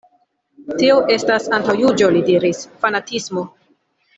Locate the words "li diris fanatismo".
2.17-3.45